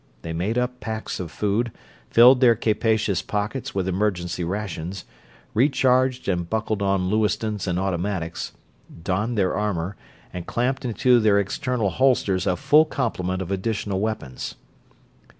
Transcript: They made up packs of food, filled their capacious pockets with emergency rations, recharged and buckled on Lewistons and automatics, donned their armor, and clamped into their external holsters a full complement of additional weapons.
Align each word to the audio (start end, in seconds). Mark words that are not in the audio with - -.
They 0.23 0.33
made 0.33 0.57
up 0.57 0.79
packs 0.79 1.19
of 1.19 1.29
food, 1.29 1.71
filled 2.09 2.41
their 2.41 2.55
capacious 2.55 3.21
pockets 3.21 3.75
with 3.75 3.87
emergency 3.87 4.43
rations, 4.43 5.05
recharged 5.53 6.27
and 6.27 6.49
buckled 6.49 6.81
on 6.81 7.07
Lewistons 7.11 7.67
and 7.67 7.77
automatics, 7.77 8.51
donned 9.03 9.37
their 9.37 9.53
armor, 9.55 9.95
and 10.33 10.47
clamped 10.47 10.85
into 10.85 11.19
their 11.19 11.39
external 11.39 11.91
holsters 11.91 12.47
a 12.47 12.55
full 12.55 12.85
complement 12.85 13.43
of 13.43 13.51
additional 13.51 13.99
weapons. 13.99 14.55